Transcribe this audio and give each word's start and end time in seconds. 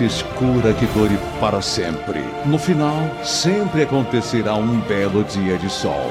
noite 0.00 0.04
escura 0.04 0.72
que 0.72 0.86
dure 0.86 1.18
para 1.38 1.60
sempre. 1.60 2.22
No 2.46 2.58
final, 2.58 3.10
sempre 3.22 3.82
acontecerá 3.82 4.54
um 4.54 4.80
belo 4.80 5.22
dia 5.24 5.58
de 5.58 5.68
sol. 5.68 6.10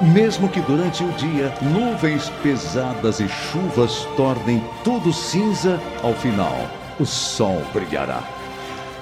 Mesmo 0.00 0.48
que 0.48 0.60
durante 0.60 1.04
o 1.04 1.12
dia 1.12 1.52
nuvens 1.60 2.28
pesadas 2.42 3.20
e 3.20 3.28
chuvas 3.28 4.06
tornem 4.16 4.62
tudo 4.82 5.12
cinza, 5.12 5.80
ao 6.02 6.14
final 6.14 6.68
o 6.98 7.06
sol 7.06 7.62
brilhará. 7.72 8.22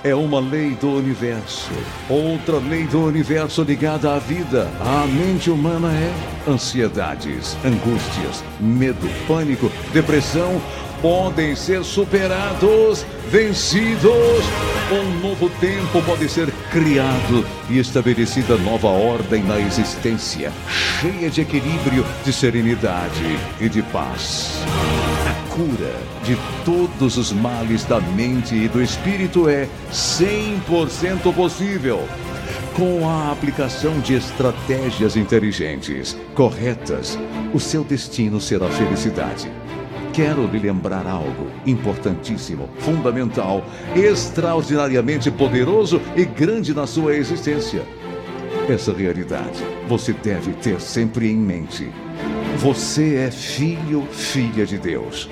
É 0.03 0.15
uma 0.15 0.41
lei 0.41 0.71
do 0.75 0.97
universo. 0.97 1.71
Outra 2.09 2.56
lei 2.56 2.87
do 2.87 3.05
universo 3.05 3.62
ligada 3.62 4.15
à 4.15 4.19
vida, 4.19 4.67
à 4.81 5.06
mente 5.06 5.50
humana 5.50 5.89
é 5.93 6.50
ansiedades, 6.50 7.56
angústias, 7.65 8.43
medo, 8.59 9.09
pânico, 9.27 9.71
depressão 9.93 10.61
podem 11.00 11.55
ser 11.56 11.84
superados, 11.84 13.05
vencidos. 13.28 14.44
Um 14.91 15.21
novo 15.21 15.49
tempo 15.61 16.03
pode 16.03 16.28
ser 16.28 16.50
criado 16.71 17.47
e 17.69 17.78
estabelecida 17.78 18.56
nova 18.56 18.88
ordem 18.88 19.43
na 19.44 19.59
existência, 19.59 20.53
cheia 21.00 21.31
de 21.31 21.43
equilíbrio, 21.43 22.05
de 22.25 22.33
serenidade 22.33 23.38
e 23.61 23.69
de 23.69 23.83
paz. 23.83 24.59
A 25.28 25.55
cura 25.55 25.94
de 26.25 26.37
todos 26.65 27.17
os 27.17 27.32
males 27.32 27.84
da 27.84 28.00
mente 28.00 28.55
e 28.55 28.69
do 28.69 28.82
espírito 28.82 29.49
é 29.49 29.69
100% 29.93 31.32
possível 31.34 32.06
com 32.75 33.09
a 33.09 33.32
aplicação 33.32 34.00
de 34.00 34.15
estratégias 34.15 35.17
inteligentes, 35.17 36.17
corretas, 36.34 37.19
o 37.53 37.61
seu 37.61 37.84
destino 37.84 38.41
será 38.41 38.69
felicidade. 38.71 39.59
Quero 40.12 40.47
lhe 40.47 40.59
lembrar 40.59 41.06
algo 41.06 41.47
importantíssimo, 41.65 42.69
fundamental, 42.78 43.65
extraordinariamente 43.94 45.31
poderoso 45.31 46.00
e 46.16 46.25
grande 46.25 46.75
na 46.75 46.87
sua 46.87 47.15
existência. 47.15 47.84
Essa 48.69 48.93
realidade 48.93 49.65
você 49.88 50.12
deve 50.12 50.53
ter 50.54 50.81
sempre 50.81 51.31
em 51.31 51.37
mente. 51.37 51.91
Você 52.59 53.16
é 53.16 53.31
filho, 53.31 54.06
filha 54.10 54.66
de 54.66 54.78
Deus. 54.78 55.28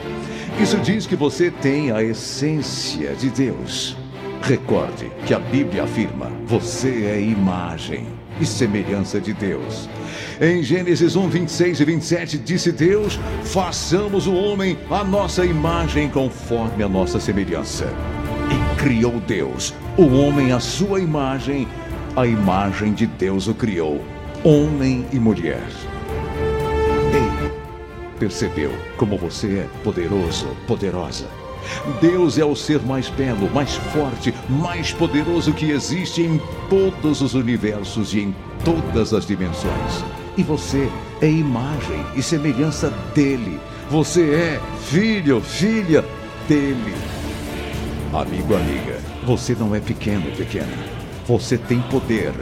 Isso 0.61 0.77
diz 0.79 1.07
que 1.07 1.15
você 1.15 1.51
tem 1.51 1.93
a 1.93 2.03
essência 2.03 3.15
de 3.15 3.31
Deus. 3.31 3.97
Recorde 4.43 5.11
que 5.27 5.35
a 5.35 5.39
Bíblia 5.39 5.85
afirma: 5.85 6.31
você 6.47 7.05
é 7.05 7.21
imagem 7.21 8.07
e 8.41 8.47
semelhança 8.47 9.21
de 9.21 9.33
Deus. 9.33 9.89
Em 10.41 10.63
Gênesis 10.63 11.17
1, 11.17 11.29
26 11.29 11.81
e 11.81 11.85
27, 11.85 12.39
disse 12.39 12.73
Deus: 12.73 13.19
façamos 13.45 14.27
o 14.27 14.35
homem 14.35 14.79
a 14.91 15.05
nossa 15.05 15.45
imagem 15.45 16.09
conforme 16.09 16.83
a 16.83 16.89
nossa 16.89 17.21
semelhança. 17.21 17.93
E 18.51 18.83
criou 18.83 19.21
Deus 19.21 19.75
o 19.97 20.07
homem 20.07 20.53
à 20.53 20.61
sua 20.61 21.01
imagem, 21.01 21.67
a 22.17 22.27
imagem 22.27 22.95
de 22.95 23.07
Deus 23.07 23.49
o 23.49 23.55
criou, 23.55 24.03
homem 24.45 25.05
e 25.13 25.19
mulher. 25.19 25.67
Ei, 27.13 27.51
percebeu 28.19 28.73
como 28.97 29.19
você 29.19 29.59
é 29.59 29.67
poderoso, 29.83 30.47
poderosa? 30.67 31.27
Deus 32.01 32.39
é 32.39 32.45
o 32.45 32.57
ser 32.57 32.81
mais 32.81 33.09
belo, 33.09 33.51
mais 33.53 33.75
forte, 33.75 34.35
mais 34.49 34.93
poderoso 34.93 35.53
que 35.53 35.71
existe 35.71 36.23
em 36.23 36.41
todos 36.69 37.21
os 37.23 37.35
universos 37.35 38.15
e 38.15 38.21
em 38.21 38.37
todas 38.65 39.13
as 39.13 39.27
dimensões. 39.27 40.05
E 40.37 40.43
você 40.43 40.89
é 41.21 41.29
imagem 41.29 42.05
e 42.15 42.23
semelhança 42.23 42.91
dele. 43.15 43.59
Você 43.91 44.31
é 44.31 44.61
filho, 44.83 45.41
filha 45.41 46.05
dele. 46.47 46.95
Amigo, 48.13 48.55
amiga, 48.55 49.01
você 49.27 49.55
não 49.55 49.75
é 49.75 49.81
pequeno, 49.81 50.31
pequena. 50.37 50.99
Você 51.29 51.59
tem 51.59 51.79
poder. 51.83 52.33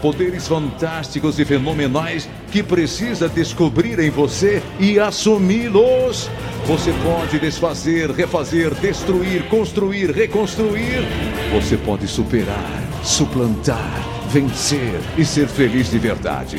Poderes 0.00 0.46
fantásticos 0.46 1.40
e 1.40 1.44
fenomenais 1.44 2.28
que 2.52 2.62
precisa 2.62 3.28
descobrir 3.28 3.98
em 3.98 4.08
você 4.08 4.62
e 4.78 5.00
assumi-los. 5.00 6.30
Você 6.64 6.94
pode 7.02 7.40
desfazer, 7.40 8.12
refazer, 8.12 8.72
destruir, 8.74 9.48
construir, 9.48 10.12
reconstruir. 10.12 11.02
Você 11.52 11.76
pode 11.76 12.06
superar, 12.06 12.84
suplantar, 13.02 14.00
vencer 14.30 15.00
e 15.18 15.24
ser 15.24 15.48
feliz 15.48 15.90
de 15.90 15.98
verdade. 15.98 16.58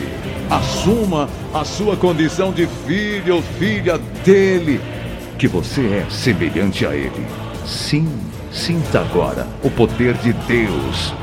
Assuma 0.49 1.29
a 1.53 1.63
sua 1.63 1.95
condição 1.95 2.51
de 2.51 2.67
filho 2.85 3.35
ou 3.35 3.41
filha 3.41 3.97
dele, 4.25 4.81
que 5.39 5.47
você 5.47 6.03
é 6.05 6.05
semelhante 6.09 6.85
a 6.85 6.93
ele. 6.93 7.25
Sim, 7.65 8.09
sinta 8.51 8.99
agora 8.99 9.47
o 9.63 9.71
poder 9.71 10.15
de 10.15 10.33
Deus 10.33 11.13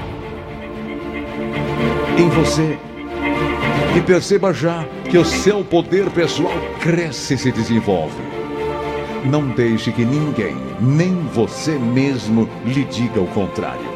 em 2.19 2.29
você. 2.29 2.79
E 3.97 4.01
perceba 4.01 4.53
já 4.53 4.85
que 5.11 5.19
o 5.19 5.25
seu 5.25 5.65
poder 5.65 6.11
pessoal 6.11 6.55
cresce 6.81 7.35
e 7.35 7.39
se 7.39 7.53
desenvolve. 7.53 8.23
Não 9.25 9.49
deixe 9.49 9.91
que 9.91 10.05
ninguém, 10.05 10.57
nem 10.81 11.15
você 11.33 11.79
mesmo, 11.79 12.49
lhe 12.65 12.85
diga 12.85 13.21
o 13.21 13.27
contrário. 13.29 13.95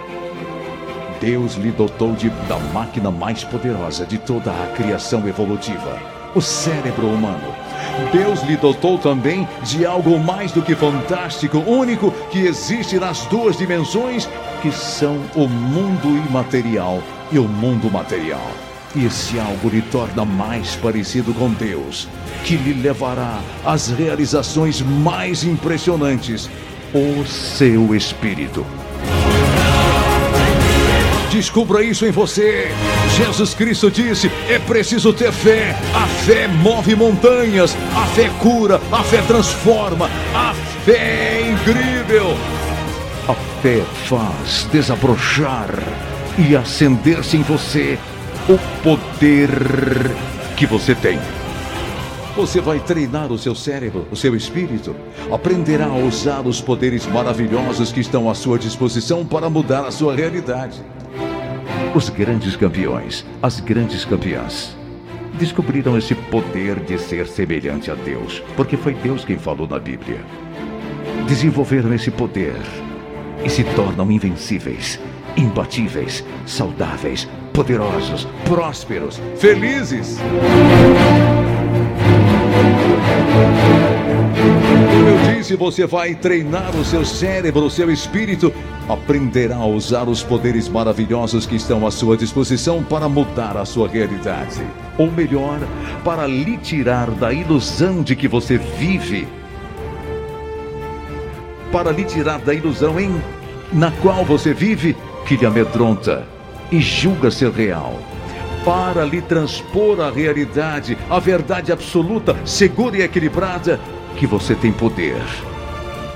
Deus 1.21 1.55
lhe 1.55 1.71
dotou 1.71 2.13
de, 2.13 2.31
da 2.49 2.59
máquina 2.73 3.11
mais 3.11 3.45
poderosa 3.45 4.07
de 4.07 4.19
toda 4.19 4.51
a 4.51 4.67
criação 4.69 5.27
evolutiva, 5.29 6.01
o 6.35 6.41
cérebro 6.41 7.09
humano. 7.09 7.55
Deus 8.13 8.43
lhe 8.45 8.57
dotou 8.57 8.99
também 8.99 9.47
de 9.65 9.85
algo 9.85 10.19
mais 10.19 10.53
do 10.53 10.63
que 10.63 10.77
fantástico, 10.77 11.59
único, 11.59 12.13
que 12.31 12.39
existe 12.39 12.99
nas 12.99 13.27
duas 13.27 13.57
dimensões, 13.57 14.29
que 14.63 14.71
são 14.71 15.19
o 15.35 15.49
mundo 15.49 16.09
imaterial 16.29 17.03
e 17.31 17.39
o 17.39 17.45
mundo 17.45 17.91
material. 17.91 18.51
Esse 18.97 19.39
algo 19.39 19.69
lhe 19.69 19.83
torna 19.83 20.25
mais 20.25 20.75
parecido 20.77 21.35
com 21.35 21.51
Deus, 21.51 22.09
que 22.45 22.57
lhe 22.57 22.73
levará 22.73 23.41
às 23.65 23.91
realizações 23.91 24.81
mais 24.81 25.45
impressionantes, 25.45 26.49
o 26.95 27.25
seu 27.27 27.95
espírito. 27.95 28.65
Descubra 31.31 31.83
isso 31.83 32.07
em 32.07 32.11
você. 32.11 32.69
Jesus 33.17 33.53
Cristo 33.53 33.91
disse: 33.91 34.31
é 34.49 34.59
preciso 34.59 35.13
ter 35.13 35.31
fé. 35.31 35.77
A 35.95 36.07
fé 36.07 36.49
move 36.49 36.97
montanhas, 36.97 37.77
a 37.95 38.07
fé 38.07 38.31
cura, 38.41 38.81
a 38.91 39.03
fé 39.03 39.21
transforma, 39.27 40.09
a 40.35 40.55
fé 40.87 40.97
é 40.97 41.51
incrível. 41.53 42.35
A 43.29 43.35
fé 43.61 43.83
faz 44.07 44.67
desabrochar 44.73 45.69
e 46.39 46.55
acender-se 46.55 47.37
em 47.37 47.43
você 47.43 47.99
o 48.49 48.57
poder 48.83 49.51
que 50.57 50.67
você 50.67 50.95
tem. 50.95 51.19
Você 52.37 52.61
vai 52.61 52.79
treinar 52.79 53.33
o 53.33 53.39
seu 53.39 53.57
cérebro, 53.57 54.07
o 54.13 54.17
seu 54.17 54.37
espírito, 54.37 54.95
aprenderá 55.33 55.87
a 55.87 55.97
usar 55.97 56.47
os 56.47 56.61
poderes 56.61 57.05
maravilhosos 57.07 57.91
que 57.91 57.99
estão 57.99 58.31
à 58.31 58.35
sua 58.35 58.57
disposição 58.57 59.27
para 59.27 59.51
mudar 59.51 59.85
a 59.85 59.91
sua 59.91 60.15
realidade. 60.15 60.81
Os 61.93 62.09
grandes 62.09 62.55
campeões, 62.55 63.27
as 63.43 63.59
grandes 63.59 64.05
campeãs, 64.05 64.77
descobriram 65.35 65.99
esse 65.99 66.15
poder 66.15 66.79
de 66.81 66.99
ser 66.99 67.27
semelhante 67.27 67.91
a 67.91 67.95
Deus, 67.97 68.41
porque 68.57 68.77
foi 68.77 68.95
Deus 68.95 69.25
quem 69.25 69.39
falou 69.39 69.67
na 69.67 69.81
Bíblia. 69.81 70.21
Desenvolveram 71.27 71.93
esse 71.93 72.13
poder 72.13 72.61
e 73.45 73.51
se 73.51 73.65
tornam 73.65 74.11
invencíveis, 74.13 75.01
imbatíveis, 75.37 76.25
saudáveis, 76.47 77.29
poderosos, 77.53 78.27
prósperos, 78.45 79.21
felizes. 79.37 80.19
Como 84.39 85.09
eu 85.09 85.35
disse, 85.35 85.57
você 85.57 85.87
vai 85.87 86.15
treinar 86.15 86.75
o 86.77 86.85
seu 86.85 87.05
cérebro, 87.05 87.67
o 87.67 87.71
seu 87.71 87.91
espírito, 87.91 88.53
aprenderá 88.89 89.57
a 89.57 89.67
usar 89.67 90.09
os 90.09 90.23
poderes 90.23 90.69
maravilhosos 90.69 91.47
que 91.47 91.57
estão 91.57 91.87
à 91.87 91.91
sua 91.91 92.17
disposição 92.17 92.83
para 92.83 93.09
mudar 93.09 93.57
a 93.57 93.65
sua 93.65 93.89
realidade. 93.89 94.63
Ou 94.97 95.11
melhor, 95.11 95.59
para 96.05 96.27
lhe 96.27 96.57
tirar 96.59 97.11
da 97.11 97.33
ilusão 97.33 98.03
de 98.03 98.17
que 98.17 98.29
você 98.29 98.57
vive. 98.57 99.27
Para 101.71 101.91
lhe 101.91 102.05
tirar 102.05 102.39
da 102.39 102.55
ilusão 102.55 102.99
em 102.99 103.11
na 103.73 103.91
qual 103.91 104.25
você 104.25 104.55
vive 104.55 104.97
que 105.29 105.37
lhe 105.37 105.45
amedronta 105.45 106.27
e 106.73 106.81
julga 106.81 107.31
ser 107.31 107.51
real. 107.51 107.99
Para 108.65 109.05
lhe 109.05 109.21
transpor 109.21 110.01
a 110.01 110.11
realidade, 110.11 110.97
a 111.11 111.19
verdade 111.19 111.71
absoluta, 111.71 112.35
segura 112.47 112.97
e 112.97 113.03
equilibrada, 113.03 113.79
que 114.17 114.27
você 114.27 114.55
tem 114.55 114.73
poder, 114.73 115.21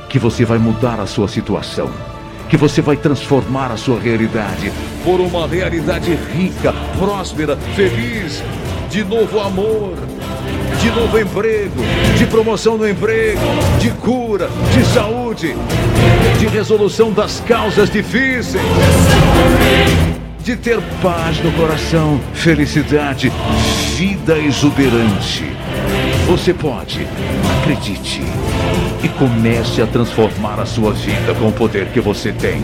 que 0.08 0.18
você 0.18 0.46
vai 0.46 0.56
mudar 0.56 0.98
a 0.98 1.06
sua 1.06 1.28
situação, 1.28 1.90
que 2.48 2.56
você 2.56 2.80
vai 2.80 2.96
transformar 2.96 3.70
a 3.70 3.76
sua 3.76 4.00
realidade 4.00 4.72
por 5.04 5.20
uma 5.20 5.46
realidade 5.46 6.14
rica, 6.14 6.72
próspera, 6.98 7.56
feliz, 7.76 8.42
de 8.88 9.04
novo 9.04 9.40
amor, 9.40 9.94
de 10.82 10.90
novo 10.90 11.16
emprego, 11.16 11.80
de 12.18 12.26
promoção 12.26 12.76
no 12.76 12.88
emprego, 12.88 13.40
de 13.78 13.88
cura, 13.90 14.50
de 14.74 14.84
saúde, 14.86 15.54
de 16.40 16.46
resolução 16.48 17.12
das 17.12 17.38
causas 17.46 17.88
difíceis, 17.88 18.60
de 20.42 20.56
ter 20.56 20.80
paz 21.00 21.38
no 21.38 21.52
coração, 21.52 22.20
felicidade, 22.34 23.30
vida 23.96 24.36
exuberante. 24.36 25.44
Você 26.26 26.52
pode, 26.52 27.06
acredite 27.60 28.20
e 29.04 29.08
comece 29.10 29.80
a 29.80 29.86
transformar 29.86 30.58
a 30.58 30.66
sua 30.66 30.92
vida 30.92 31.32
com 31.34 31.46
o 31.46 31.52
poder 31.52 31.86
que 31.92 32.00
você 32.00 32.32
tem. 32.32 32.60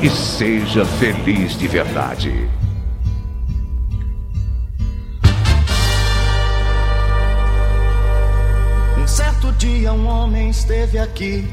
E 0.00 0.08
seja 0.08 0.84
feliz 0.84 1.58
de 1.58 1.66
verdade. 1.66 2.57
Dia 9.58 9.92
um 9.92 10.06
homem 10.06 10.50
esteve 10.50 10.98
aqui. 10.98 11.44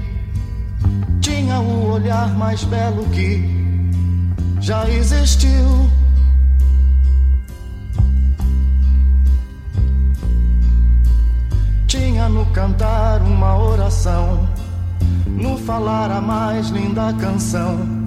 Tinha 1.20 1.60
o 1.60 1.92
olhar 1.92 2.30
mais 2.38 2.64
belo 2.64 3.04
que 3.10 3.44
já 4.62 4.88
existiu. 4.90 5.90
Tinha 11.88 12.30
no 12.30 12.46
cantar 12.48 13.22
uma 13.24 13.58
oração, 13.58 14.48
no 15.26 15.58
falar 15.58 16.12
a 16.12 16.22
mais 16.22 16.70
linda 16.70 17.12
canção 17.14 18.06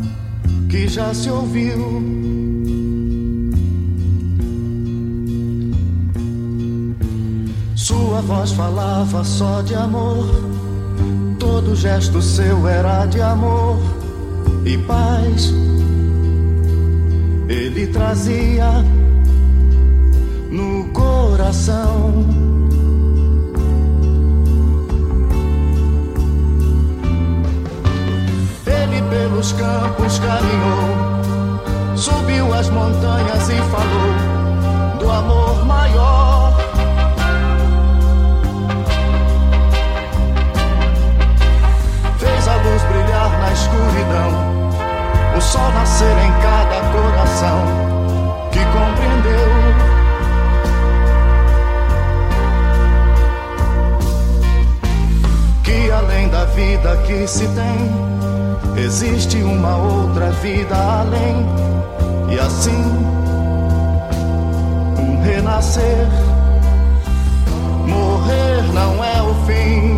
que 0.70 0.86
já 0.86 1.12
se 1.12 1.28
ouviu. 1.28 2.37
Sua 7.98 8.20
voz 8.20 8.52
falava 8.52 9.24
só 9.24 9.60
de 9.60 9.74
amor, 9.74 10.24
todo 11.36 11.74
gesto 11.74 12.22
seu 12.22 12.68
era 12.68 13.06
de 13.06 13.20
amor 13.20 13.76
e 14.64 14.78
paz. 14.78 15.52
Ele 17.48 17.88
trazia 17.88 18.84
no 20.48 20.84
coração. 20.92 22.24
pelos 29.10 29.52
campos 29.52 30.18
caminhou, 30.18 31.96
subiu 31.96 32.52
as 32.52 32.68
montanhas 32.68 33.48
e 33.48 33.56
falou 33.70 34.37
escuridão, 43.78 45.36
o 45.36 45.40
sol 45.40 45.70
nascer 45.72 46.16
em 46.18 46.32
cada 46.42 46.80
coração 46.92 47.58
que 48.50 48.60
compreendeu. 48.66 49.48
Que 55.62 55.90
além 55.90 56.28
da 56.28 56.44
vida 56.46 56.96
que 57.06 57.26
se 57.26 57.46
tem, 57.48 58.08
Existe 58.80 59.38
uma 59.38 59.76
outra 59.76 60.30
vida 60.30 60.76
além, 60.76 61.44
e 62.30 62.38
assim 62.38 62.84
um 65.00 65.20
renascer. 65.20 66.06
Morrer 67.84 68.62
não 68.72 69.02
é 69.02 69.20
o 69.20 69.34
fim. 69.46 69.97